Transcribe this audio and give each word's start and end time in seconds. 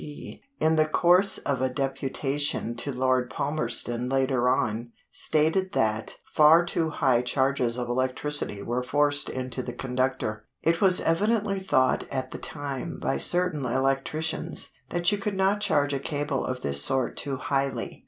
P.), 0.01 0.41
in 0.59 0.77
the 0.77 0.87
course 0.87 1.37
of 1.37 1.61
a 1.61 1.69
deputation 1.69 2.73
to 2.77 2.91
Lord 2.91 3.29
Palmerston 3.29 4.09
later 4.09 4.49
on, 4.49 4.93
stated 5.11 5.73
that 5.73 6.17
"far 6.25 6.65
too 6.65 6.89
high 6.89 7.21
charges 7.21 7.77
of 7.77 7.87
electricity 7.87 8.63
were 8.63 8.81
forced 8.81 9.29
into 9.29 9.61
the 9.61 9.73
conductor. 9.73 10.47
It 10.63 10.81
was 10.81 11.01
evidently 11.01 11.59
thought 11.59 12.05
at 12.09 12.31
that 12.31 12.41
time 12.41 12.97
by 12.97 13.17
certain 13.19 13.63
electricians 13.63 14.71
that 14.89 15.11
you 15.11 15.19
could 15.19 15.35
not 15.35 15.61
charge 15.61 15.93
a 15.93 15.99
cable 15.99 16.45
of 16.45 16.63
this 16.63 16.81
sort 16.81 17.15
too 17.15 17.37
highly. 17.37 17.99